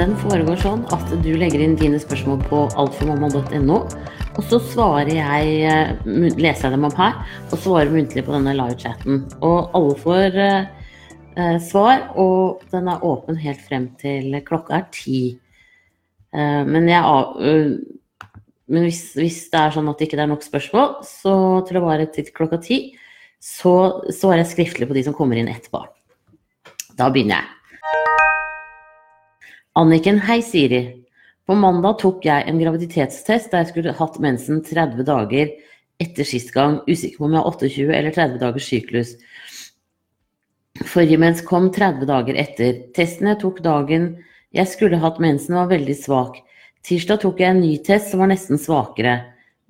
[0.00, 3.78] den foregår sånn at du legger inn dine spørsmål på altformamma.no.
[4.38, 5.90] Og så svarer jeg, eh,
[6.40, 7.18] leser jeg dem opp her,
[7.50, 9.26] og svarer muntlig på denne livechatten.
[9.44, 10.70] Og alle får eh,
[11.36, 15.20] eh, svar, og den er åpen helt frem til klokka er ti.
[16.32, 17.76] Eh, men jeg, øh,
[18.70, 21.36] men hvis, hvis det er sånn at det ikke er nok spørsmål så
[21.68, 22.82] til å vare til klokka ti,
[23.36, 25.84] så svarer jeg skriftlig på de som kommer inn etterpå.
[26.96, 28.29] Da begynner jeg.
[29.80, 30.80] Anniken, hei Siri.
[31.48, 35.54] På mandag tok jeg en graviditetstest der jeg skulle hatt mensen 30 dager
[36.02, 36.74] etter sist gang.
[36.84, 39.12] Usikker på om jeg har 28 eller 30 dagers syklus.
[40.84, 42.82] Forrige mens kom 30 dager etter.
[42.98, 44.10] Testen jeg tok dagen
[44.52, 46.36] jeg skulle hatt mensen var veldig svak.
[46.84, 49.16] Tirsdag tok jeg en ny test som var nesten svakere.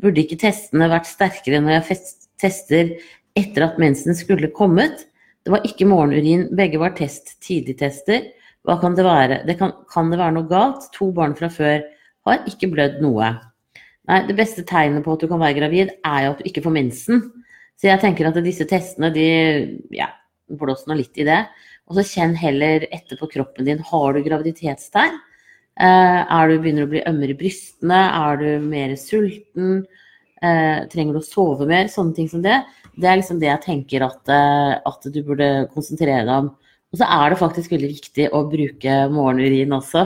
[0.02, 2.00] Burde ikke testene vært sterkere når jeg
[2.42, 2.96] tester
[3.38, 5.06] etter at mensen skulle kommet?
[5.46, 8.26] Det var ikke morgenurin, begge var test, tidligtester.
[8.68, 9.40] Hva kan det være?
[9.48, 10.90] Det kan, kan det være noe galt?
[10.96, 11.80] To barn fra før
[12.28, 13.30] har ikke blødd noe.
[14.10, 16.64] Nei, det beste tegnet på at du kan være gravid, er jo at du ikke
[16.64, 17.24] får mensen.
[17.80, 19.26] Så jeg tenker at disse testene, de
[19.96, 20.10] ja,
[20.60, 21.40] blås nå litt i det.
[21.88, 23.80] Og så kjenn heller etter på kroppen din.
[23.86, 25.16] Har du graviditetstegn?
[25.80, 28.00] Eh, er du begynner å bli ømmere i brystene?
[28.18, 29.84] Er du mer sulten?
[30.42, 31.88] Eh, trenger du å sove mer?
[31.92, 32.60] Sånne ting som det.
[33.00, 36.50] Det er liksom det jeg tenker at, eh, at du burde konsentrere deg om.
[36.90, 40.02] Og så er det faktisk veldig viktig å bruke morgenurin også.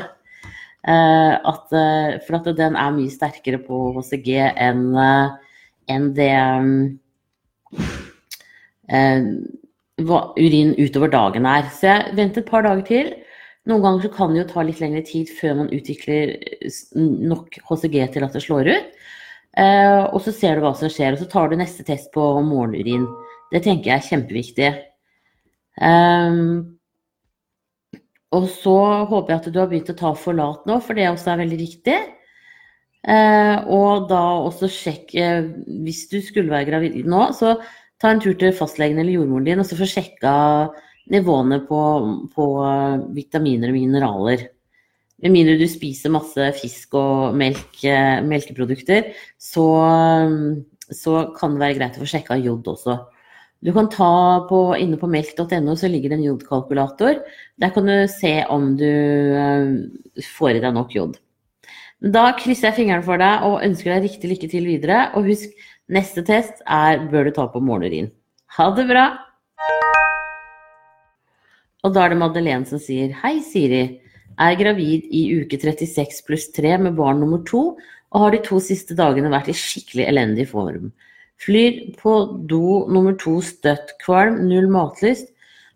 [0.85, 5.29] Eh, at, eh, for at den er mye sterkere på HCG enn eh,
[5.89, 6.33] enn det
[8.89, 9.29] eh,
[10.05, 11.69] hva urin utover dagen er.
[11.73, 13.13] Så jeg venter et par dager til.
[13.69, 16.35] Noen ganger kan det jo ta litt lengre tid før man utvikler
[17.01, 19.05] nok HCG til at det slår ut.
[19.57, 22.27] Eh, og så ser du hva som skjer, og så tar du neste test på
[22.45, 23.07] morgenurin.
[23.55, 24.71] Det tenker jeg er kjempeviktig.
[25.81, 26.74] Ehm,
[28.35, 28.77] og så
[29.11, 31.61] håper jeg at du har begynt å ta forlat nå, for det også er veldig
[31.61, 31.97] viktig.
[33.05, 35.43] Eh, og da også sjekk eh,
[35.85, 37.59] Hvis du skulle være gravid nå, så
[38.01, 40.33] ta en tur til fastlegen eller jordmoren din og så få sjekka
[41.13, 41.81] nivåene på,
[42.33, 44.47] på eh, vitaminer og mineraler.
[45.25, 49.67] Med mindre du spiser masse fisk og melk, eh, melkeprodukter, så,
[50.89, 52.99] så kan det være greit å få sjekka jod også.
[53.65, 57.23] Du kan ta på, inne på melk.no så ligger det en jodkalkulator.
[57.57, 59.71] Der kan du se om du eh,
[60.37, 61.15] får i deg nok jod.
[62.05, 65.07] Da krysser jeg fingrene for deg og ønsker deg riktig lykke til videre.
[65.17, 65.55] Og husk,
[65.89, 68.11] neste test er bør du ta på morgenurin.
[68.59, 69.07] Ha det bra!
[71.85, 73.83] Og da er det Madeleine som sier Hei, Siri.
[74.41, 77.71] Er gravid i uke 36 pluss 3 med barn nummer to
[78.15, 80.93] og har de to siste dagene vært i skikkelig elendig form.
[81.43, 82.15] Flyr på
[82.49, 85.31] do nummer to støtt, kvalm, null matlyst.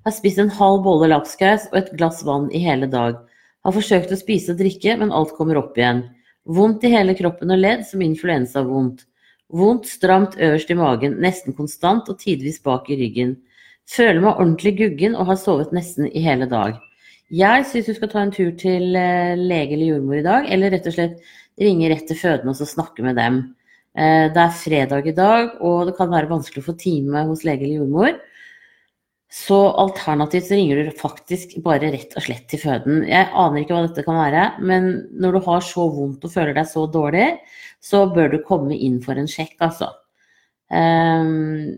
[0.06, 3.18] Har spist en halv bolle lapskaus og et glass vann i hele dag.
[3.66, 6.04] Har forsøkt å spise og drikke, men alt kommer opp igjen.
[6.48, 9.04] Vondt i hele kroppen og ledd som influensavondt.
[9.52, 13.36] Vondt stramt øverst i magen, nesten konstant og tidvis bak i ryggen.
[13.88, 16.76] Føler meg ordentlig guggen og har sovet nesten i hele dag.
[17.32, 20.72] Jeg syns du skal ta en tur til eh, lege eller jordmor i dag, eller
[20.72, 21.18] rett og slett
[21.60, 23.40] ringe rett til fødende og snakke med dem.
[23.98, 27.42] Eh, Det er fredag i dag, og det kan være vanskelig å få time hos
[27.46, 28.18] lege eller jordmor.
[29.28, 33.02] Så alternativt så ringer du faktisk bare rett og slett til føden.
[33.10, 34.86] Jeg aner ikke hva dette kan være, men
[35.20, 37.26] når du har så vondt og føler deg så dårlig,
[37.84, 39.90] så bør du komme inn for en sjekk, altså.
[40.72, 41.76] Ehm,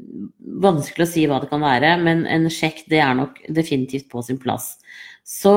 [0.62, 4.22] vanskelig å si hva det kan være, men en sjekk det er nok definitivt på
[4.26, 4.76] sin plass.
[5.26, 5.54] Så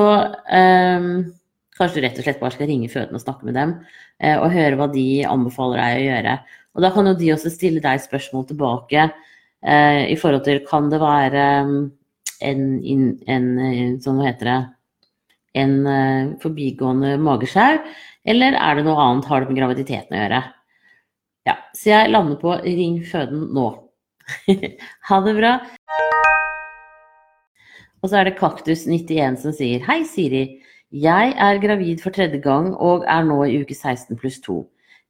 [0.50, 1.32] ehm,
[1.78, 3.74] kanskje du rett og slett bare skal ringe fødende og snakke med dem,
[4.20, 6.36] eh, og høre hva de anbefaler deg å gjøre.
[6.74, 10.90] Og da kan jo de også stille deg spørsmål tilbake eh, i forhold til kan
[10.92, 11.84] det være mm,
[12.50, 14.58] en, en, en sånn hva heter det,
[15.64, 17.80] en eh, forbigående mageskjær,
[18.26, 20.42] eller er det noe annet, har det med graviditeten å gjøre?
[21.44, 23.68] Ja, så jeg lander på ring føden nå.
[25.10, 25.58] ha det bra.
[28.00, 30.44] Og så er det Kaktus91 som sier Hei, Siri.
[30.94, 34.60] Jeg er gravid for tredje gang og er nå i uke 16 pluss 2.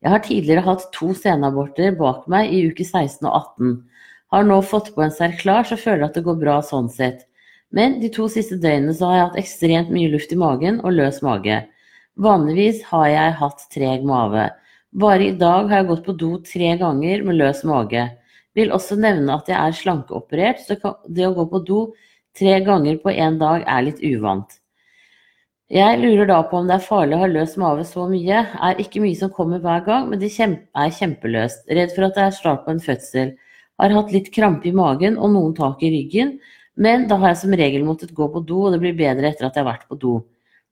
[0.00, 3.75] Jeg har tidligere hatt to senaborter bak meg i uke 16 og 18.
[4.32, 7.26] Har nå fått på en Serklar, så føler at det går bra sånn sett.
[7.69, 10.96] Men de to siste døgnene så har jeg hatt ekstremt mye luft i magen og
[10.96, 11.60] løs mage.
[12.16, 14.48] Vanligvis har jeg hatt treg mage.
[15.04, 18.08] Bare i dag har jeg gått på do tre ganger med løs mage.
[18.56, 21.86] Vil også nevne at jeg er slankeoperert, så det å gå på do
[22.32, 24.62] tre ganger på én dag er litt uvant.
[25.72, 28.43] Jeg lurer da på om det er farlig å ha løs mage så mye.
[28.52, 31.64] Er ikke mye som kommer hver gang, men det er kjempeløst.
[31.72, 33.32] Redd for at det er start på en fødsel.
[33.81, 36.37] Har hatt litt krampe i magen og noen tak i ryggen,
[36.76, 39.49] men da har jeg som regel måttet gå på do, og det blir bedre etter
[39.49, 40.14] at jeg har vært på do.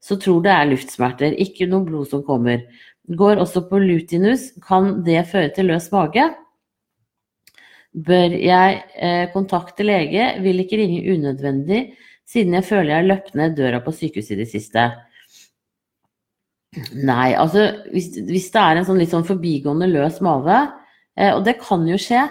[0.02, 2.64] så tror det er luftsmerter, ikke noe blod som kommer.
[3.06, 6.24] Går også på lutinus, kan det føre til løs mage?
[7.94, 10.26] Bør jeg eh, kontakte lege?
[10.42, 11.84] Vil ikke ringe unødvendig,
[12.28, 14.86] siden jeg føler jeg har løpt ned døra på sykehuset i det siste.
[16.96, 20.60] Nei, altså hvis, hvis, det er en sånn litt sånn forbigående løs mage,
[21.19, 22.22] eh, og det kan jo skje,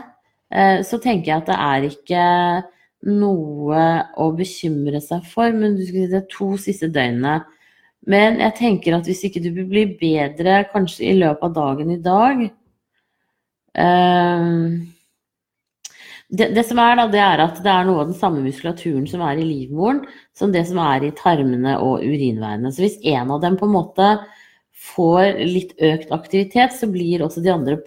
[0.50, 2.24] eh, så tenker jeg at det er ikke
[3.12, 3.84] noe
[4.18, 5.54] å bekymre seg for.
[5.54, 7.42] Men du skal si det to siste døgnene.
[8.10, 12.00] Men jeg tenker at hvis ikke du blir bedre kanskje i løpet av dagen i
[12.02, 12.40] dag
[13.78, 14.48] eh,
[16.32, 19.04] det, det, som er da, det er at det er noe av den samme muskulaturen
[19.10, 20.06] som er i livmoren,
[20.38, 22.72] som det som er i tarmene og urinveiene.
[22.72, 24.08] Så hvis en av dem på en måte
[24.94, 27.82] får litt økt aktivitet, så blir også de andre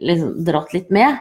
[0.00, 1.18] liksom dratt litt med.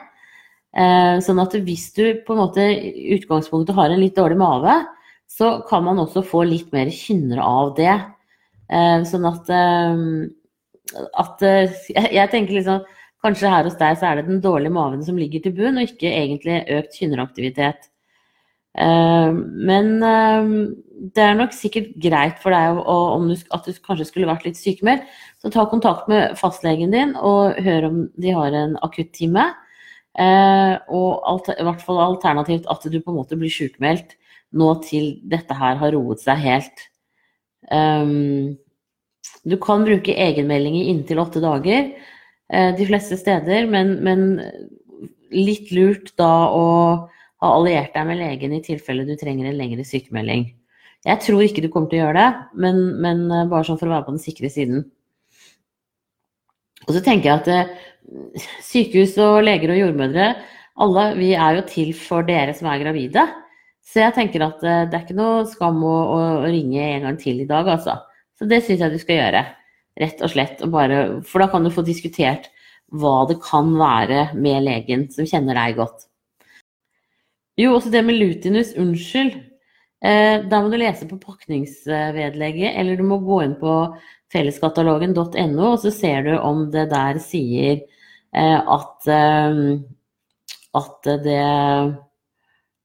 [0.77, 4.77] Eh, sånn at hvis du på en måte i utgangspunktet har en litt dårlig mage,
[5.29, 7.97] så kan man også få litt mer kynnere av det.
[8.69, 12.85] Eh, sånn at, eh, at Jeg tenker liksom
[13.23, 15.89] Kanskje her hos deg så er det den dårlige maven som ligger til bunn, og
[15.89, 17.89] ikke egentlig økt kynneraktivitet.
[18.77, 19.31] Eh,
[19.69, 20.51] men eh,
[21.15, 25.07] det er nok sikkert greit for deg du, at du kanskje skulle vært litt sykemeldt.
[25.41, 29.49] Så ta kontakt med fastlegen din og hør om de har en akuttime.
[30.19, 34.15] Eh, og i hvert fall alternativt at du på en måte blir sykemeldt
[34.57, 36.87] nå til dette her har roet seg helt.
[39.45, 41.91] Du kan bruke egenmelding i inntil åtte dager.
[42.49, 44.21] Eh, de fleste steder, men, men,
[45.29, 46.69] litt lurt da å
[47.39, 50.47] ha alliert deg med legen i tilfelle du trenger en lengre sykemelding.
[51.05, 53.89] Jeg tror ikke du kommer til å gjøre det, men, men eh, bare sånn for
[53.89, 54.87] å være på den sikre siden.
[56.87, 60.31] Og så tenker jeg at eh, sykehus og leger og jordmødre,
[60.81, 63.27] alle vi er jo til for dere som er gravide.
[63.85, 67.41] Så jeg tenker at det er ikke noe skam å, å ringe en gang til
[67.43, 67.99] i dag, altså.
[68.39, 69.41] Så det syns jeg du skal gjøre.
[69.99, 70.63] Rett og slett.
[70.65, 72.49] Og bare, for da kan du få diskutert
[72.89, 76.07] hva det kan være med legen som kjenner deg godt.
[77.59, 78.73] Jo, også det med lutinus.
[78.79, 79.35] Unnskyld.
[79.99, 83.73] Eh, da må du lese på pakningsvedlegget, eller du må gå inn på
[84.31, 87.81] felleskatalogen.no, og så ser du om det der sier
[88.31, 89.59] eh, at, eh,
[90.79, 91.41] at det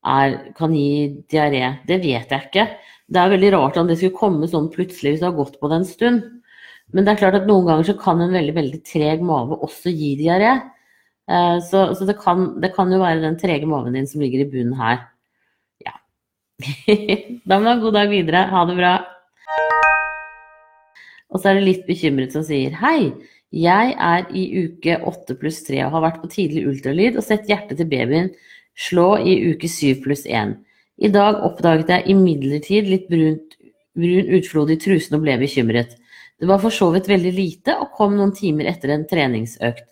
[0.04, 1.76] er, kan gi diaré.
[1.86, 2.66] Det vet jeg ikke.
[3.06, 5.70] Det er veldig rart om det skulle komme sånn plutselig hvis du har gått på
[5.70, 6.33] det en stund.
[6.94, 9.90] Men det er klart at noen ganger så kan en veldig, veldig treg mage også
[9.90, 10.52] gi diaré.
[11.26, 14.44] Eh, så, så det, kan, det, kan, jo være den trege maven din som ligger
[14.44, 15.02] i bunnen her.
[15.82, 15.96] Ja.
[17.48, 18.46] da må du ha en god dag videre.
[18.52, 18.94] Ha det bra.
[21.34, 23.10] Og så er det litt bekymret som sier Hei,
[23.54, 27.50] jeg er i uke 8 pluss 3 og har vært på tidlig ultralyd og sett
[27.50, 28.30] hjertet til babyen
[28.78, 30.56] slå i uke 7 pluss 1.
[31.02, 33.58] I dag oppdaget jeg imidlertid litt brunt,
[33.98, 35.94] brun utflod i trusen og ble bekymret.
[36.40, 39.86] Det var for så vidt veldig lite, og kom noen timer etter en treningsøkt.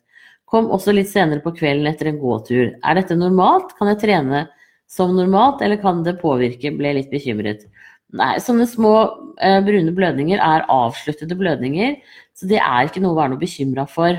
[0.53, 2.75] Kom også litt senere på kvelden etter en gåtur.
[2.77, 3.73] Er dette normalt?
[3.79, 4.43] Kan jeg trene
[4.91, 6.75] som normalt, eller kan det påvirke?
[6.77, 7.65] Ble litt bekymret.
[8.13, 8.93] Nei, sånne små
[9.41, 11.97] eh, brune blødninger er avsluttede blødninger,
[12.37, 14.19] så det er ikke noe å være noe bekymra for.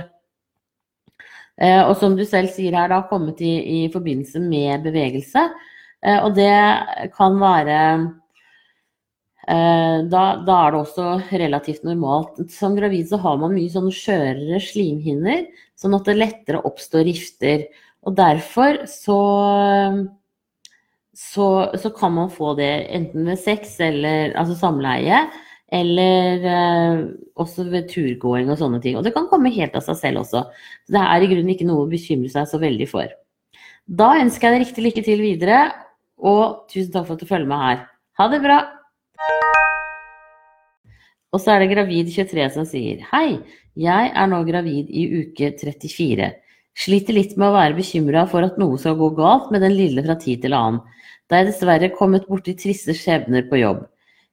[1.62, 5.46] Eh, og som du selv sier her, det har kommet i, i forbindelse med bevegelse.
[6.02, 6.50] Eh, og det
[7.14, 7.78] kan være
[9.44, 12.38] da, da, er det også relativt normalt.
[12.54, 15.46] Som gravid så har man mye sånn skjørere slimhinner,
[15.80, 17.66] sånn at det lettere oppstår rifter.
[18.08, 19.20] Og derfor så,
[21.16, 21.48] så,
[21.80, 25.26] så kan man få det enten ved sex eller altså samleie,
[25.74, 27.00] eller eh,
[27.40, 29.00] også ved turgåing og sånne ting.
[29.00, 30.46] Og det kan komme helt av seg selv også.
[30.86, 33.10] Så det er i grunnen ikke noe å bekymre seg så veldig for.
[33.84, 35.66] Da ønsker jeg deg riktig lykke til videre,
[36.24, 37.84] og tusen takk for at du følger med her.
[38.22, 38.62] Ha det bra!
[41.34, 43.40] Og så er det Gravid23 som sier Hei,
[43.74, 46.28] jeg er nå gravid i uke 34.
[46.78, 50.04] Sliter litt med å være bekymra for at noe skal gå galt med den lille
[50.06, 50.82] fra tid til annen,
[51.30, 53.82] da jeg dessverre kommet borti triste skjebner på jobb.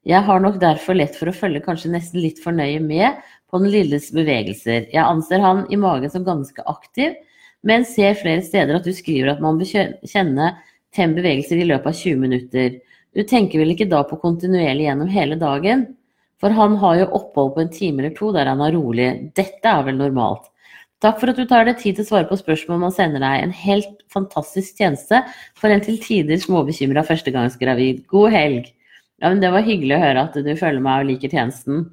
[0.08, 3.20] Jeg har nok derfor lett for å følge kanskje nesten litt for nøye med
[3.52, 4.88] på den lilles bevegelser.
[4.92, 7.16] Jeg anser han i magen som ganske aktiv,
[7.64, 10.54] men ser flere steder at du skriver at man bør kjenne
[10.96, 12.78] fem bevegelser i løpet av 20 minutter.
[13.16, 15.88] Du tenker vel ikke da på kontinuerlig gjennom hele dagen?
[16.40, 19.08] For han har jo opphold på en time eller to der han er rolig.
[19.36, 20.46] Dette er vel normalt.
[21.00, 23.44] Takk for at du tar deg tid til å svare på spørsmål man sender deg.
[23.44, 25.22] En helt fantastisk tjeneste
[25.58, 28.04] for en til tider småbekymra førstegangsgravid.
[28.12, 28.68] God helg!
[29.20, 31.88] Ja, men Det var hyggelig å høre at du følger meg og liker tjenesten.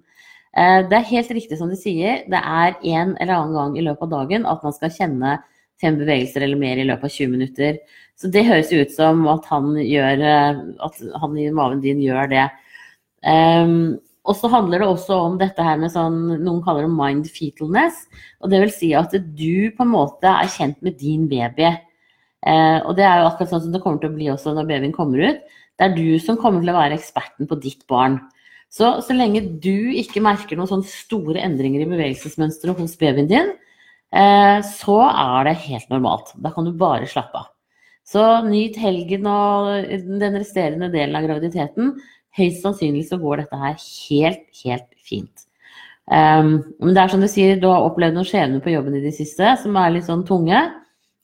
[0.55, 2.23] Eh, det er helt riktig som du sier.
[2.27, 5.37] Det er en eller annen gang i løpet av dagen at man skal kjenne
[5.81, 7.79] fem bevegelser eller mer i løpet av 20 minutter.
[8.17, 12.31] Så det høres ut som at han, gjør, eh, at han i maven din gjør
[12.31, 12.47] det.
[13.27, 17.29] Um, og så handler det også om dette her med sånn Noen kaller det mind
[17.31, 18.05] fetalness.
[18.43, 21.69] Og det vil si at du på en måte er kjent med din baby.
[22.47, 24.67] Eh, og det er jo akkurat sånn som det kommer til å bli også når
[24.69, 25.45] babyen kommer ut.
[25.77, 28.19] Det er du som kommer til å være eksperten på ditt barn.
[28.73, 33.53] Så så lenge du ikke merker noen sånne store endringer i bevegelsesmønsteret hos babyen din,
[34.07, 36.29] så er det helt normalt.
[36.39, 37.49] Da kan du bare slappe av.
[38.07, 41.97] Så nyt helgen og den resterende delen av graviditeten
[42.37, 45.47] høyst sannsynlig så går dette her helt, helt fint.
[46.07, 49.03] Um, men det er som du sier, du har opplevd noen skjebner på jobben i
[49.03, 50.61] det siste som er litt sånn tunge.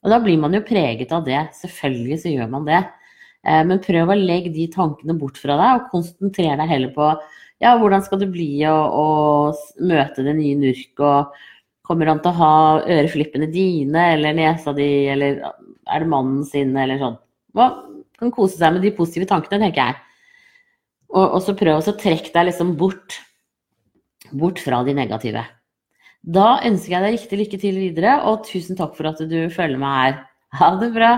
[0.03, 1.39] Og da blir man jo preget av det.
[1.61, 2.81] Selvfølgelig så gjør man det.
[3.47, 7.13] Uh, men prøv å legge de tankene bort fra deg, og konsentrer deg heller på
[7.63, 9.07] ja, hvordan skal det bli å, å
[9.87, 11.37] møte det nye NURK, og
[11.83, 12.53] kommer han til å ha
[12.87, 17.17] øreflippene dine eller nesa di, eller er det mannen sin, eller sånn.
[17.57, 19.99] Man kan kose seg med de positive tankene, tenker jeg.
[21.13, 23.19] Og, og så prøv å trekke deg liksom bort,
[24.31, 25.43] bort fra de negative.
[26.23, 29.81] Da ønsker jeg deg riktig lykke til videre, og tusen takk for at du følger
[29.81, 30.21] meg her.
[30.55, 31.11] Ha det bra!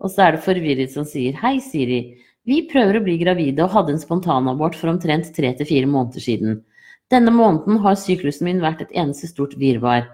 [0.00, 2.00] Og så er det forvirret som sier Hei, Siri.
[2.48, 6.24] Vi prøver å bli gravide og hadde en spontanabort for omtrent tre til fire måneder
[6.24, 6.62] siden.
[7.10, 10.04] Denne måneden har syklusen min vært et eneste stort virvar.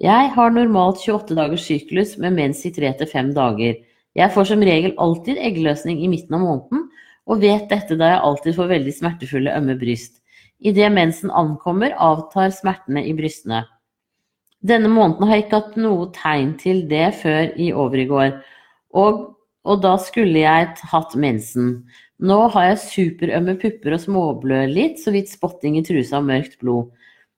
[0.00, 3.76] Jeg har normalt 28 dagers syklus med mens i tre til fem dager.
[4.16, 6.86] Jeg får som regel alltid eggløsning i midten av måneden,
[7.28, 10.22] og vet dette da jeg alltid får veldig smertefulle, ømme bryst.
[10.60, 13.66] Idet mensen ankommer, avtar smertene i brystene.
[14.64, 18.38] Denne måneden har jeg ikke hatt noe tegn til det før i overgår,
[18.96, 19.20] og,
[19.68, 21.74] og da skulle jeg hatt mensen.
[22.16, 26.56] Nå har jeg superømme pupper og småblør litt, så vidt spotting i trusa og mørkt
[26.62, 26.88] blod.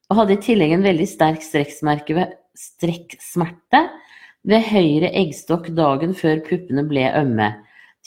[0.09, 3.81] Og hadde i tillegg en veldig sterk strekksmerte
[4.47, 7.49] ved høyre eggstokk dagen før puppene ble ømme.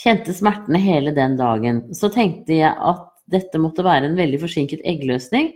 [0.01, 1.83] Kjente smertene hele den dagen.
[1.93, 5.53] Så tenkte jeg at dette måtte være en veldig forsinket eggløsning.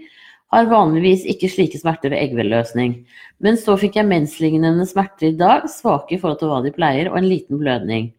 [0.53, 3.07] Har vanligvis ikke slike smerter ved eggvelløsning.
[3.43, 7.11] Men så fikk jeg menslignende smerter i dag, svake i forhold til hva de pleier,
[7.11, 8.13] og en liten blødning.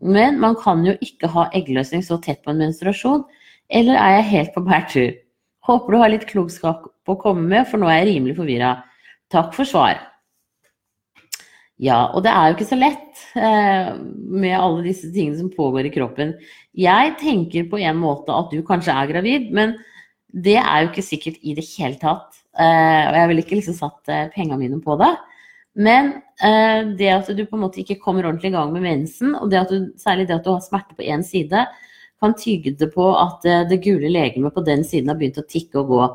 [0.00, 3.24] Men man kan jo ikke ha eggløsning så tett på en menstruasjon,
[3.68, 5.16] eller er jeg helt på bærtur?
[5.68, 8.76] Håper du har litt klokskap å komme med, for nå er jeg rimelig forvirra.
[9.32, 9.98] Takk for svar.
[11.78, 15.86] Ja, og det er jo ikke så lett eh, med alle disse tingene som pågår
[15.86, 16.32] i kroppen.
[16.74, 19.76] Jeg tenker på en måte at du kanskje er gravid, men
[20.34, 22.40] det er jo ikke sikkert i det hele tatt.
[22.58, 25.12] Eh, og jeg ville ikke liksom satt eh, pengene mine på det.
[25.78, 29.36] Men eh, det at du på en måte ikke kommer ordentlig i gang med mensen,
[29.38, 31.66] og det du, særlig det at du har smerte på én side,
[32.18, 35.82] kan tyde på at eh, det gule legemet på den siden har begynt å tikke
[35.82, 36.08] og gå.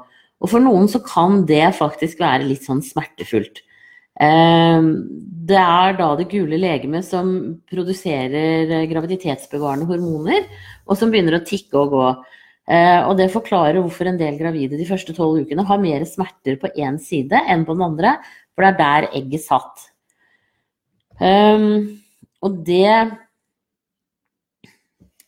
[0.44, 3.64] Og for noen så kan det faktisk være litt sånn smertefullt.
[4.22, 4.92] Ehm,
[5.48, 7.32] det er da det gule legemet som
[7.72, 10.46] produserer eh, graviditetsbevarende hormoner,
[10.86, 12.08] og som begynner å tikke og gå.
[12.72, 16.56] Eh, og det forklarer hvorfor en del gravide de første tolv ukene har mer smerter
[16.62, 18.18] på én side enn på den andre,
[18.54, 19.90] for det er der egget satt.
[21.20, 22.00] Um,
[22.42, 23.20] og det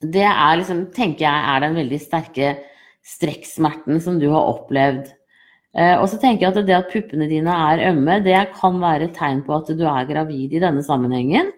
[0.06, 2.50] Det er liksom, tenker jeg, er den veldig sterke
[3.06, 5.14] strekksmerten som du har opplevd
[5.76, 9.10] Uh, og så tenker jeg at det at puppene dine er ømme, det kan være
[9.10, 11.52] et tegn på at du er gravid i denne sammenhengen.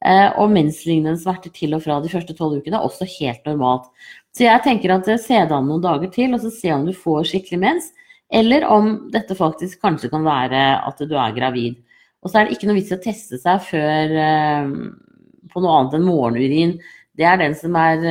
[0.00, 3.90] Uh, og menslignende smerter til og fra de første tolv ukene er også helt normalt.
[4.32, 6.86] Så jeg tenker at eh, se det an noen dager til, og så se om
[6.86, 7.90] du får skikkelig mens.
[8.30, 11.80] Eller om dette faktisk kanskje kan være at du er gravid.
[12.22, 14.16] Og så er det ikke noe vits i å teste seg før
[15.50, 16.74] på noe annet enn morgenurin.
[17.18, 18.04] Det er den som er,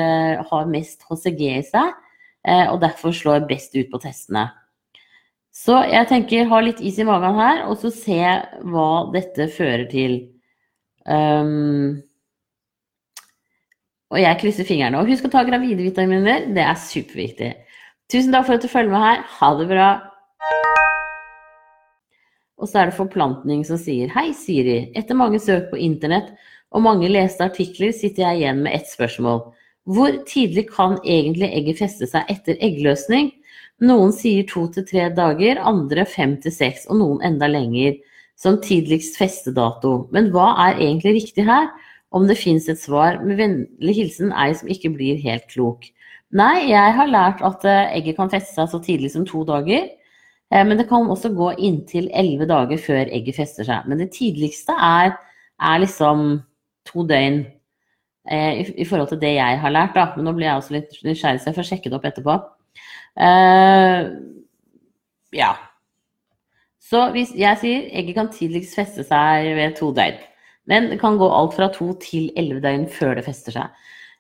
[0.49, 1.93] har mest HCG i seg,
[2.73, 4.49] og derfor slår best ut på testene.
[5.55, 8.19] Så jeg tenker ha litt is i magen her, og så se
[8.69, 10.19] hva dette fører til.
[11.09, 11.99] Um,
[14.09, 15.01] og jeg krysser fingrene.
[15.01, 17.51] Og husk å ta gravide vitaminer, det er superviktig.
[18.09, 19.25] Tusen takk for at du følger med her.
[19.39, 19.89] Ha det bra.
[22.59, 24.91] Og så er det forplantning som sier Hei, Siri.
[24.99, 26.33] Etter mange søk på internett
[26.75, 29.41] og mange leste artikler sitter jeg igjen med ett spørsmål.
[29.89, 33.31] Hvor tidlig kan egentlig egget feste seg etter eggløsning?
[33.81, 37.95] Noen sier to til tre dager, andre fem til seks, og noen enda lenger,
[38.37, 40.09] som tidligst festedato.
[40.13, 41.71] Men hva er egentlig riktig her?
[42.11, 43.21] Om det fins et svar?
[43.23, 45.87] Med vennlig hilsen ei som ikke blir helt klok.
[46.35, 49.87] Nei, jeg har lært at eh, egget kan feste seg så tidlig som to dager.
[50.51, 53.87] Eh, men det kan også gå inntil elleve dager før egget fester seg.
[53.87, 55.15] Men det tidligste er,
[55.61, 56.41] er liksom
[56.89, 57.43] to døgn.
[58.29, 60.09] Eh, I, forhold til det jeg har lært, da.
[60.15, 62.37] Men nå blir jeg også litt nysgjerrig, så jeg får sjekke det opp etterpå.
[63.19, 64.05] Uh,
[65.35, 65.53] ja.
[66.89, 70.21] Så hvis jeg sier egget kan tidligst feste seg ved to døgn.
[70.69, 73.73] Men det kan gå alt fra to til elleve døgn før det fester seg.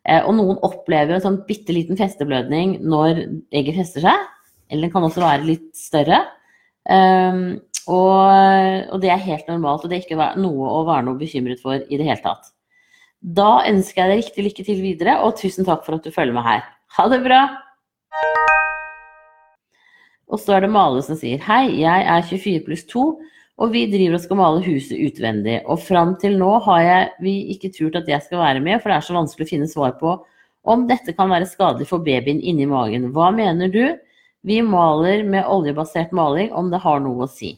[0.09, 4.27] Eh, og noen opplever en sånn bitte liten festeblødning når egget fester seg.
[4.69, 6.21] Eller den kan også være litt større.
[6.89, 7.59] Um,
[7.89, 11.61] og, og, det er helt normalt, og det er ikke noe å være noe bekymret
[11.63, 12.51] for i det hele tatt.
[13.19, 16.35] Da ønsker jeg deg riktig lykke til videre, og tusen takk for at du følger
[16.37, 16.61] med her.
[16.97, 17.41] Ha det bra!
[20.29, 23.05] Og så er det Male som sier Hei, jeg er 24 pluss 2,
[23.59, 25.57] og vi driver og skal male huset utvendig.
[25.67, 28.91] Og fram til nå har jeg, vi ikke turt at jeg skal være med, for
[28.91, 30.13] det er så vanskelig å finne svar på
[30.69, 33.09] om dette kan være skadelig for babyen inni magen.
[33.15, 33.83] Hva mener du?
[34.47, 37.53] Vi maler med oljebasert maling, om det har noe å si.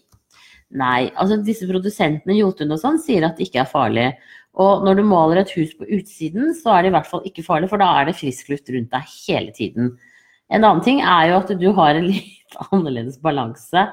[0.72, 4.08] Nei, altså disse produsentene Jotun og sånn sier at det ikke er farlig.
[4.60, 7.46] Og når du maler et hus på utsiden, så er det i hvert fall ikke
[7.46, 9.94] farlig, for da er det frisk luft rundt deg hele tiden.
[10.52, 13.88] En annen ting er jo at du har en litt annerledes balanse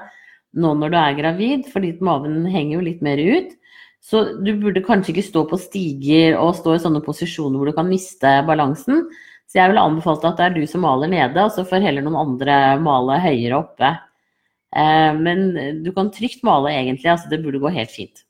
[0.57, 3.55] nå når du er gravid, fordi maven henger jo litt mer ut.
[4.01, 7.75] Så du burde kanskje ikke stå på stiger og stå i sånne posisjoner hvor du
[7.75, 9.03] kan miste balansen.
[9.49, 12.05] Så jeg ville anbefalt at det er du som maler nede, og så får heller
[12.05, 13.91] noen andre male høyere oppe.
[14.77, 15.47] Eh, men
[15.81, 18.21] du kan trygt male egentlig, altså det burde gå helt fint.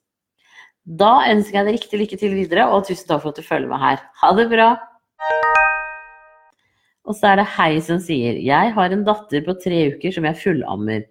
[0.88, 3.68] Da ønsker jeg deg riktig lykke til videre, og tusen takk for at du følger
[3.70, 4.00] med her.
[4.24, 4.70] Ha det bra!
[7.10, 10.28] Og så er det Hei som sier Jeg har en datter på tre uker som
[10.30, 11.04] jeg fullammer.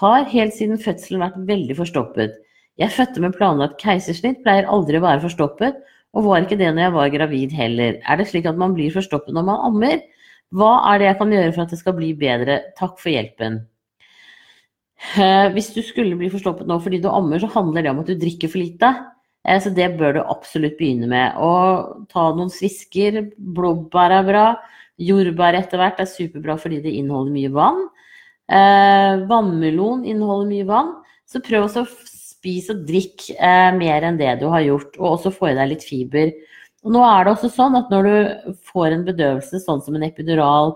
[0.00, 2.36] Har helt siden fødselen vært veldig forstoppet.
[2.80, 5.80] Jeg fødte med planlagt keisersnitt, pleier aldri å være forstoppet,
[6.16, 7.98] og var ikke det når jeg var gravid heller.
[8.02, 10.00] Er det slik at man blir forstoppet når man ammer?
[10.50, 12.56] Hva er det jeg kan gjøre for at det skal bli bedre?
[12.78, 13.60] Takk for hjelpen.
[15.16, 18.10] Eh, hvis du skulle bli forstoppet nå fordi du ammer, så handler det om at
[18.10, 18.90] du drikker for lite.
[19.46, 21.38] Eh, så det bør du absolutt begynne med.
[21.38, 23.22] Og ta noen svisker.
[23.38, 24.44] Blåbær er bra.
[25.00, 27.84] Jordbær etter hvert er superbra fordi det inneholder mye vann.
[28.50, 30.96] Eh, vannmelon inneholder mye vann.
[31.30, 31.86] Så prøv å
[32.40, 35.74] spise og drikk eh, mer enn det du har gjort, og også få i deg
[35.74, 36.32] litt fiber.
[36.84, 40.06] Og nå er det også sånn at når du får en bedøvelse, sånn som en
[40.06, 40.72] epidural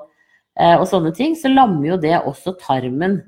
[0.60, 3.22] eh, og sånne ting, så lammer jo det også tarmen.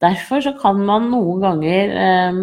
[0.00, 2.40] Derfor så kan man noen ganger eh,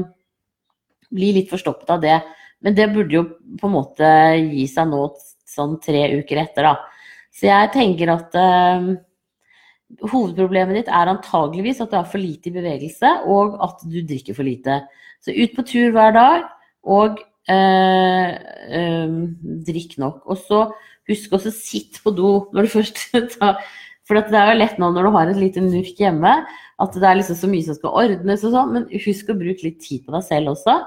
[1.16, 2.20] bli litt forstoppet av det.
[2.66, 3.24] Men det burde jo
[3.60, 5.08] på en måte gi seg nå
[5.48, 6.76] sånn tre uker etter, da.
[7.38, 8.88] Så jeg tenker at uh,
[10.10, 14.38] hovedproblemet ditt er antageligvis at du er for lite i bevegelse, og at du drikker
[14.38, 14.82] for lite.
[15.24, 16.46] Så ut på tur hver dag,
[16.88, 17.20] og
[17.52, 18.38] eh,
[18.80, 19.18] eh,
[19.68, 20.22] drikk nok.
[20.30, 20.64] Og så
[21.08, 23.04] husk også sitt på do når du først
[23.38, 23.60] tar
[24.08, 26.34] For det er jo lett nå når du har et lite nurk hjemme,
[26.80, 29.66] at det er liksom så mye som skal ordnes og sånn, men husk å bruke
[29.66, 30.78] litt tid på deg selv også.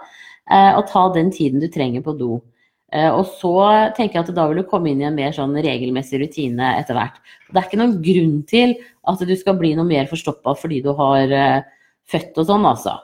[0.48, 2.38] Og ta den tiden du trenger på do.
[2.90, 3.54] Eh, og så
[3.94, 6.96] tenker jeg at da vil du komme inn i en mer sånn regelmessig rutine etter
[6.98, 7.20] hvert.
[7.46, 8.74] Det er ikke noen grunn til
[9.10, 11.60] at du skal bli noe mer forstoppa fordi du har uh,
[12.10, 12.96] født og sånn, altså.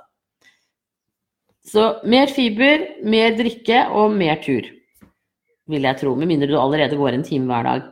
[1.67, 4.69] Så mer fiber, mer drikke og mer tur,
[5.71, 6.15] vil jeg tro.
[6.19, 7.89] Med mindre du allerede går en time hver dag.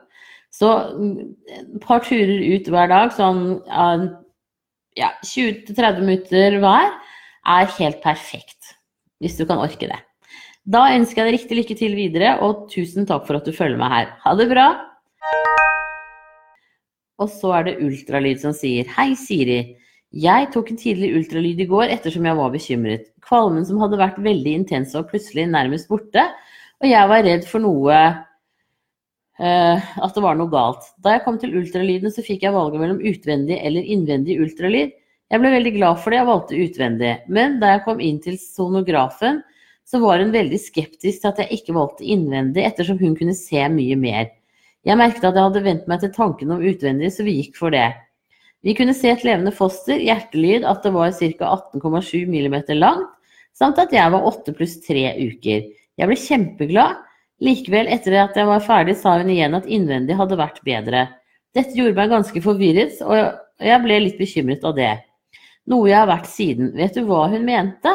[0.55, 1.15] Så mm,
[1.57, 3.43] et par turer ut hver dag, sånn
[4.95, 6.93] ja, 20-30 minutter hver,
[7.45, 8.77] er helt perfekt.
[9.19, 9.99] Hvis du kan orke det.
[10.65, 13.81] Da ønsker jeg deg riktig lykke til videre, og tusen takk for at du følger
[13.81, 14.13] meg her.
[14.23, 14.69] Ha det bra!
[17.21, 19.59] Og så er det ultralyd som sier Hei, Siri.
[20.15, 23.09] Jeg tok en tidlig ultralyd i går ettersom jeg var bekymret.
[23.25, 26.23] Kvalmen som hadde vært veldig intens og plutselig nærmest borte,
[26.79, 27.97] og jeg var redd for noe
[29.41, 30.87] uh, at det var noe galt.
[31.03, 34.95] Da jeg kom til ultralyden, så fikk jeg valget mellom utvendig eller innvendig ultralyd.
[35.33, 37.13] Jeg ble veldig glad for det jeg valgte utvendig.
[37.27, 39.43] Men da jeg kom inn til sonografen,
[39.85, 43.67] så var hun veldig skeptisk til at jeg ikke valgte innvendig, ettersom hun kunne se
[43.73, 44.31] mye mer.
[44.85, 47.75] Jeg merket at jeg hadde vent meg til tanken om utvendig, så vi gikk for
[47.75, 47.89] det.
[48.65, 51.51] Vi kunne se et levende foster, hjertelyd, at det var ca.
[51.77, 53.11] 18,7 mm langt,
[53.53, 55.67] samt at jeg var 8 pluss 3 uker.
[56.01, 57.03] Jeg ble kjempeglad.
[57.45, 61.09] Likevel, etter at jeg var ferdig, sa hun igjen at innvendig hadde vært bedre.
[61.55, 63.19] Dette gjorde meg ganske forvirret, og
[63.63, 64.95] jeg ble litt bekymret av det.
[65.71, 66.73] Noe jeg har vært siden.
[66.79, 67.93] Vet du hva hun mente?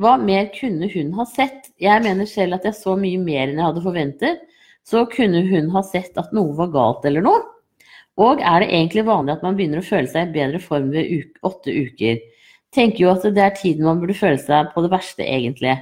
[0.00, 1.70] Hva mer kunne hun ha sett?
[1.80, 4.42] Jeg mener selv at jeg så mye mer enn jeg hadde forventet.
[4.86, 7.42] Så kunne hun ha sett at noe var galt eller noe?
[8.20, 11.30] Og er det egentlig vanlig at man begynner å føle seg i bedre form ved
[11.46, 12.18] åtte uker?
[12.74, 15.78] Tenker jo at det er tiden man burde føle seg på det verste, egentlig.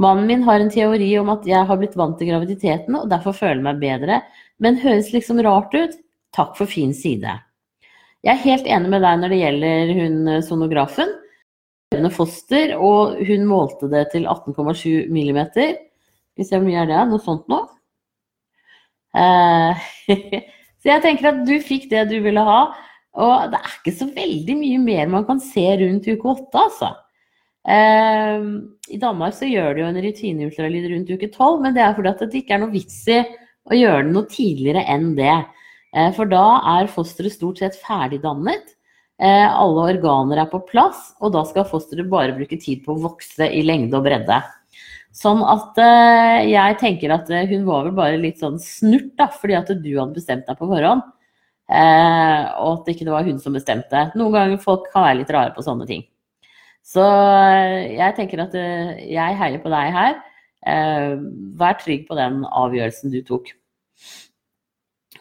[0.00, 3.34] Mannen min har en teori om at jeg har blitt vant til graviditeten og derfor
[3.36, 4.20] føler meg bedre,
[4.62, 5.96] men høres liksom rart ut.
[6.36, 7.32] Takk for fin side.
[8.22, 11.16] Jeg er helt enig med deg når det gjelder hun sonografen
[11.90, 15.74] levende foster, og hun målte det til 18,7 millimeter.
[15.74, 17.00] Skal vi se hvor mye er det?
[17.10, 17.58] Noe sånt nå?
[19.18, 19.88] Eh,
[20.80, 22.62] så jeg tenker at du fikk det du ville ha.
[23.20, 26.92] Og det er ikke så veldig mye mer man kan se rundt uke åtte, altså.
[27.68, 28.44] Eh,
[28.94, 32.12] I Danmark så gjør de jo en rutineultralyd rundt uke tolv, men det er fordi
[32.12, 33.20] at det ikke er noe vits i
[33.70, 35.34] å gjøre det noe tidligere enn det.
[35.92, 36.44] Eh, for da
[36.78, 38.76] er fosteret stort sett ferdigdannet.
[39.20, 43.02] Eh, alle organer er på plass, og da skal fosteret bare bruke tid på å
[43.10, 44.40] vokse i lengde og bredde.
[45.20, 49.26] Sånn at eh, jeg tenker at eh, hun var vel bare litt sånn snurt, da,
[49.34, 51.02] fordi at du hadde bestemt deg på forhånd.
[51.70, 54.08] Eh, og at det ikke var hun som bestemte.
[54.18, 56.04] Noen ganger folk kan være litt rare på sånne ting.
[56.86, 60.18] Så eh, jeg tenker at jeg heier på deg her.
[60.66, 61.14] Eh,
[61.58, 63.50] vær trygg på den avgjørelsen du tok.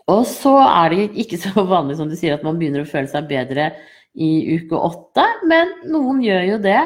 [0.09, 3.09] Og så er det ikke så vanlig som du sier at man begynner å føle
[3.11, 3.71] seg bedre
[4.17, 6.79] i uke åtte, men noen gjør jo det.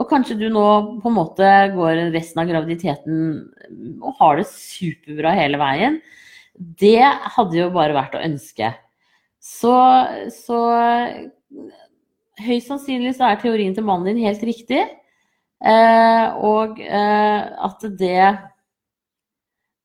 [0.00, 0.66] Og kanskje du nå
[1.02, 3.18] på en måte går resten av graviditeten
[4.00, 5.98] og har det superbra hele veien.
[6.56, 7.04] Det
[7.36, 8.72] hadde jo bare vært å ønske.
[9.40, 9.74] Så,
[10.32, 10.60] så
[12.44, 14.82] høyst sannsynlig så er teorien til mannen din helt riktig.
[15.60, 18.30] Eh, og eh, at det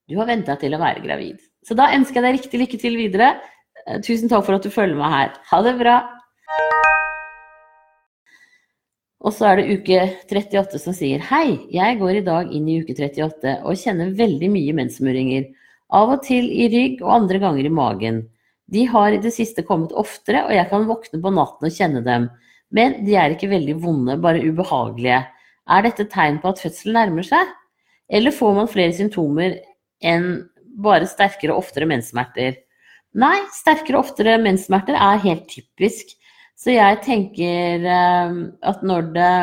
[0.08, 1.42] Du har venta til å være gravid.
[1.66, 3.34] Så da ønsker jeg deg riktig lykke til videre.
[3.86, 5.34] Eh, tusen takk for at du følger med her.
[5.52, 5.98] Ha det bra.
[9.26, 12.78] Og så er det uke 38 som sier Hei, jeg går i dag inn i
[12.84, 15.48] uke 38 og kjenner veldig mye menssmurringer.
[15.98, 18.20] Av og til i rygg og andre ganger i magen.
[18.70, 22.02] De har i det siste kommet oftere, og jeg kan våkne på natten og kjenne
[22.06, 22.28] dem.
[22.74, 25.24] Men de er ikke veldig vonde, bare ubehagelige.
[25.70, 27.50] Er dette tegn på at fødselen nærmer seg?
[28.10, 29.58] Eller får man flere symptomer
[30.06, 30.46] enn
[30.86, 32.60] bare sterkere og oftere menssmerter?
[33.18, 36.14] Nei, sterkere og oftere menssmerter er helt typisk.
[36.56, 39.36] Så jeg tenker eh, at når det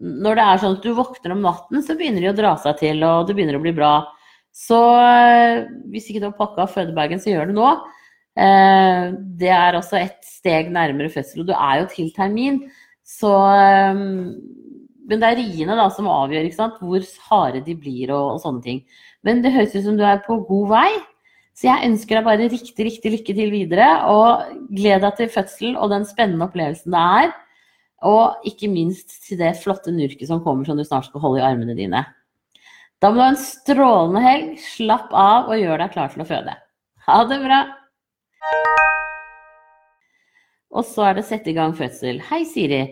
[0.00, 2.76] når det er sånn at du våkner om natten, så begynner de å dra seg
[2.78, 3.94] til, og det begynner å bli bra.
[4.54, 7.72] Så eh, hvis ikke du har pakka fødebagen, så gjør det nå.
[8.38, 12.62] Eh, det er også et steg nærmere fødsel, og du er jo til termin.
[13.06, 13.30] Så
[15.10, 16.46] Men det er riene da som avgjør
[16.78, 18.84] hvor harde de blir og, og sånne ting.
[19.26, 20.90] Men det høres ut som du er på god vei.
[21.56, 23.88] Så jeg ønsker deg bare riktig, riktig lykke til videre.
[24.10, 27.34] Og gled deg til fødselen og den spennende opplevelsen det er.
[28.10, 31.46] Og ikke minst til det flotte nurket som kommer som du snart skal holde i
[31.50, 32.06] armene dine.
[33.00, 34.56] Da må du ha en strålende helg.
[34.76, 36.56] Slapp av og gjør deg klar til å føde.
[37.08, 37.60] Ha det bra!
[40.70, 42.20] Og så er det sette i gang fødsel.
[42.30, 42.82] Hei, Siri.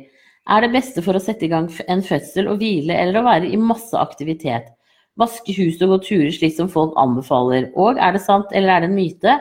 [0.48, 3.50] Er det beste for å sette i gang en fødsel å hvile eller å være
[3.52, 4.72] i masse aktivitet?
[5.18, 7.70] Vaske huset og gå turer slik som folk anbefaler.
[7.78, 9.38] Og er det sant, eller er det en myte,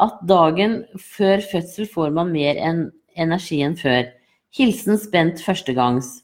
[0.00, 2.88] at dagen før fødsel får man mer enn
[3.20, 4.08] energi enn før?
[4.56, 6.20] Hilsen spent førstegangs.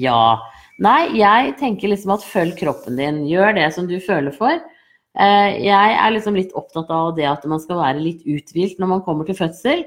[0.00, 0.40] Ja.
[0.82, 3.24] Nei, jeg tenker liksom at følg kroppen din.
[3.28, 4.56] Gjør det som du føler for.
[5.18, 8.94] Eh, jeg er liksom litt opptatt av det at man skal være litt uthvilt når
[8.94, 9.84] man kommer til fødsel.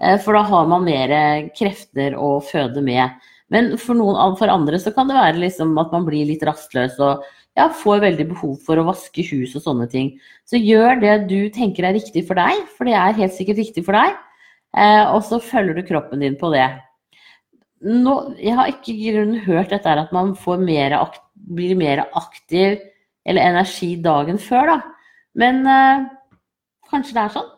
[0.00, 1.12] Eh, for da har man mer
[1.58, 3.18] krefter å føde med.
[3.52, 6.98] Men for, noen, for andre så kan det være liksom at man blir litt rastløs
[7.00, 7.24] og
[7.58, 10.12] ja, får veldig behov for å vaske hus og sånne ting.
[10.46, 13.84] Så gjør det du tenker er riktig for deg, for det er helt sikkert riktig
[13.86, 14.14] for deg.
[14.78, 16.68] Eh, og så følger du kroppen din på det.
[17.82, 20.96] Nå, jeg har ikke hørt dette at man mer
[21.34, 22.78] blir mer aktiv
[23.28, 24.78] eller energi dagen før, da.
[25.38, 26.06] Men eh,
[26.90, 27.50] kanskje det er sånn.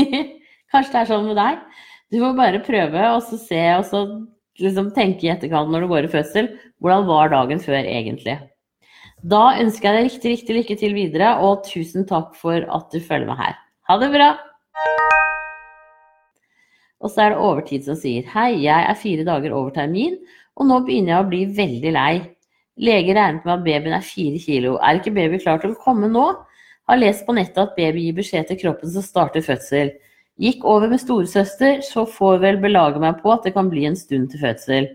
[0.72, 1.64] kanskje det er sånn med deg.
[2.10, 4.04] Du må bare prøve og så se og så
[4.60, 6.54] liksom tenke i etterkant når du går i fødsel.
[6.80, 8.38] Hvordan var dagen før egentlig?
[9.20, 13.02] Da ønsker jeg deg riktig, riktig lykke til videre, og tusen takk for at du
[13.04, 13.58] følger med her.
[13.90, 14.28] Ha det bra!
[17.00, 20.16] Og så er det overtid som sier hei, jeg er fire dager over termin,
[20.56, 22.12] og nå begynner jeg å bli veldig lei.
[22.80, 24.78] Lege regnet med at babyen er fire kilo.
[24.80, 26.26] Er ikke baby klar til å komme nå?
[26.88, 29.92] Har lest på nettet at baby gir beskjed til kroppen som starter fødsel.
[30.40, 34.00] Gikk over med storesøster, så får vel belage meg på at det kan bli en
[34.00, 34.88] stund til fødsel.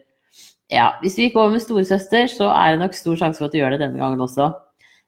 [0.73, 3.53] Ja, hvis du gikk over med storesøster, så er det nok stor sjanse for at
[3.53, 4.49] du gjør det denne gangen også.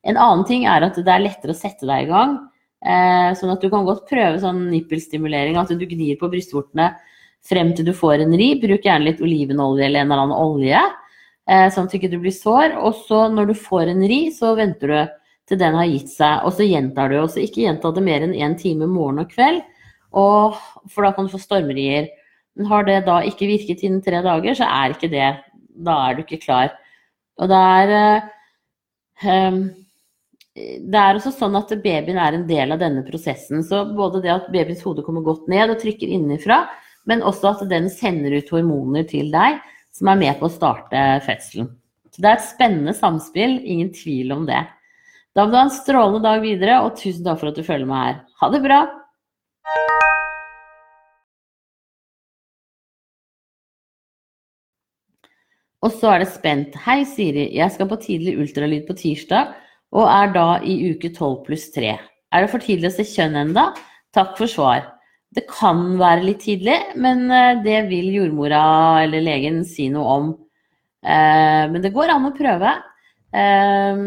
[0.07, 2.37] En annen ting er at det er lettere å sette deg i gang.
[2.85, 6.91] Eh, sånn at du kan godt prøve sånn nippelstimulering, at du gnir på brystvortene
[7.47, 8.51] frem til du får en ri.
[8.61, 10.83] Bruk gjerne litt olivenolje eller en eller annen olje,
[11.49, 12.77] eh, sånn at du ikke blir sår.
[12.77, 14.99] Og så når du får en ri, så venter du
[15.47, 17.17] til den har gitt seg, og så gjentar du.
[17.23, 19.63] Og så ikke gjenta det mer enn én en time morgen og kveld,
[20.13, 20.55] og,
[20.91, 22.11] for da kan du få stormrier.
[22.57, 25.27] Men har det da ikke virket innen tre dager, så er ikke det
[25.87, 26.71] Da er du ikke klar.
[27.37, 28.23] Og det er
[29.53, 29.67] um,
[30.57, 33.61] det er også sånn at babyen er en del av denne prosessen.
[33.65, 36.63] Så både det at babyens hode kommer godt ned og trykker innenfra,
[37.07, 39.61] men også at den sender ut hormoner til deg
[39.93, 41.69] som er med på å starte fødselen.
[42.13, 44.63] Så det er et spennende samspill, ingen tvil om det.
[45.37, 47.89] Da må du ha en strålende dag videre, og tusen takk for at du følger
[47.89, 48.19] meg her.
[48.41, 48.81] Ha det bra!
[55.87, 56.73] Og så er det spent.
[56.83, 57.45] Hei, Siri.
[57.55, 59.53] Jeg skal på tidlig ultralyd på tirsdag
[59.95, 61.93] og er da i uke 12 pluss 3.
[62.35, 63.69] Er det for tidlig å se kjønn enda?
[64.15, 64.83] Takk for svar.
[65.31, 68.65] Det kan være litt tidlig, men eh, det vil jordmora
[69.05, 70.29] eller legen si noe om.
[71.07, 72.75] Eh, men det går an å prøve.
[73.31, 74.03] Eh,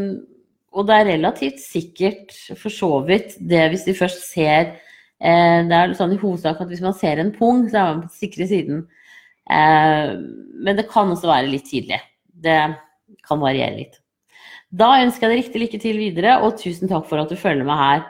[0.76, 4.76] og det er relativt sikkert, for så vidt, det hvis de først ser
[5.20, 8.08] Det er sånn i hovedsak at hvis man ser en pung, så er man på
[8.08, 8.84] den sikre siden.
[9.48, 12.00] Men det kan også være litt tidlig.
[12.30, 12.58] Det
[13.26, 14.00] kan variere litt.
[14.70, 17.66] Da ønsker jeg deg riktig lykke til videre, og tusen takk for at du følger
[17.66, 18.04] meg her.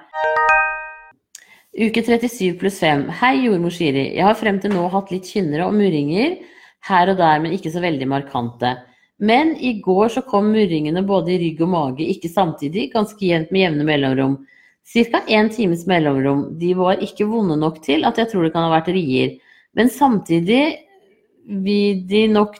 [1.80, 3.06] Uke 37 pluss 5.
[3.20, 4.10] Hei, jordmor Shiri.
[4.16, 6.34] Jeg har frem til nå hatt litt kynnere og murringer
[6.88, 8.74] her og der, men ikke så veldig markante.
[9.20, 13.52] Men i går så kom murringene både i rygg og mage, ikke samtidig, ganske jevnt
[13.52, 14.36] med jevne mellomrom.
[14.84, 16.46] Cirka én times mellomrom.
[16.58, 19.36] De var ikke vonde nok til at jeg tror det kan ha vært rier.
[19.76, 20.64] Men samtidig
[21.50, 22.56] vil de nok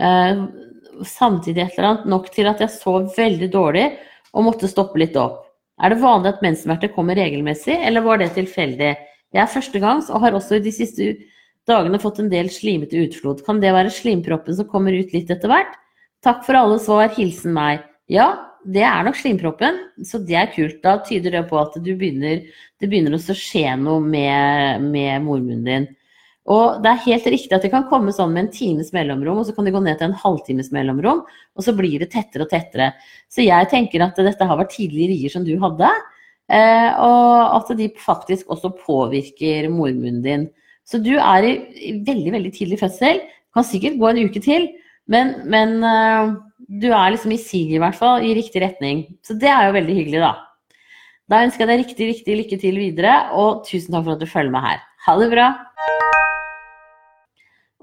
[0.00, 0.44] eh,
[1.04, 3.86] samtidig et eller annet nok til at jeg sov veldig dårlig
[4.34, 5.42] og måtte stoppe litt opp.
[5.82, 8.92] Er det vanlig at menssmerter kommer regelmessig, eller var det tilfeldig?
[9.34, 11.08] Jeg er førstegangs og har også i de siste
[11.68, 13.42] dagene fått en del slimete utflod.
[13.46, 15.74] Kan det være slimproppen som kommer ut litt etter hvert?
[16.24, 17.10] Takk for alle svar.
[17.16, 17.82] Hilsen meg.
[18.12, 18.28] Ja,
[18.64, 20.78] det er nok slimproppen, så det er kult.
[20.84, 22.44] Da tyder det på at begynner,
[22.80, 25.90] det begynner å skje noe med, med mormunnen din.
[26.52, 29.46] Og det er helt riktig at det kan komme sånn med en times mellomrom, og
[29.48, 32.52] så kan det gå ned til en halvtimes mellomrom, og så blir det tettere og
[32.52, 32.90] tettere.
[33.32, 35.88] Så jeg tenker at dette har vært tidlige rier som du hadde,
[36.52, 40.46] eh, og at de faktisk også påvirker mormunnen din.
[40.84, 43.24] Så du er i veldig, veldig tidlig fødsel.
[43.56, 44.68] Kan sikkert gå en uke til,
[45.08, 46.34] men, men eh,
[46.68, 49.06] du er liksom i siget i hvert fall, i riktig retning.
[49.24, 50.34] Så det er jo veldig hyggelig, da.
[51.32, 54.28] Da ønsker jeg deg riktig, riktig lykke til videre, og tusen takk for at du
[54.28, 54.84] følger med her.
[55.08, 55.54] Ha det bra!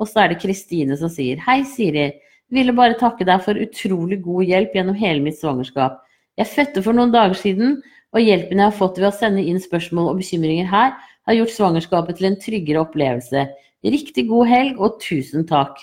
[0.01, 2.09] Og så er det Kristine som sier Hei, Siri.
[2.51, 6.01] Ville bare takke deg for utrolig god hjelp gjennom hele mitt svangerskap.
[6.39, 7.77] Jeg fødte for noen dager siden,
[8.11, 10.97] og hjelpen jeg har fått ved å sende inn spørsmål og bekymringer her,
[11.29, 13.45] har gjort svangerskapet til en tryggere opplevelse.
[13.85, 15.79] Riktig god helg, og tusen takk.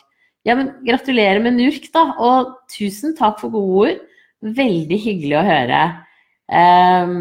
[0.47, 2.05] Ja, men gratulerer med NURK, da.
[2.19, 4.05] Og tusen takk for gode ord.
[4.59, 5.81] Veldig hyggelig å høre.
[6.49, 7.17] Um,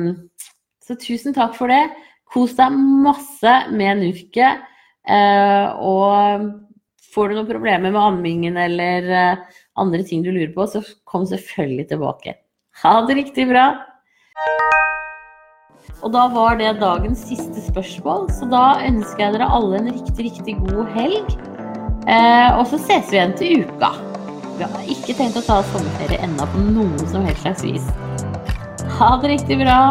[0.83, 1.86] så tusen takk for det.
[2.33, 4.65] Kos deg masse med NURKet.
[5.07, 6.47] Uh, og
[7.13, 11.26] Får du noen problemer med ammingen eller uh, andre ting du lurer på, så kom
[11.30, 12.36] selvfølgelig tilbake.
[12.84, 13.70] Ha det riktig bra!
[16.06, 20.28] Og da var det dagens siste spørsmål, så da ønsker jeg dere alle en riktig,
[20.30, 21.32] riktig god helg.
[22.08, 23.89] Eh, og så ses vi igjen til uka.
[24.60, 27.89] Vi har ikke tenkt å ta sommerferie ennå på noe som helst slags vis.
[29.00, 29.82] Ha det riktig bra!